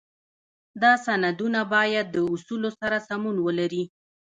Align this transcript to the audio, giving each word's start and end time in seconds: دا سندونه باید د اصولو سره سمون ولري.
دا 0.81 0.91
سندونه 1.05 1.61
باید 1.73 2.05
د 2.11 2.17
اصولو 2.33 2.69
سره 2.79 2.97
سمون 3.09 3.37
ولري. 3.45 3.83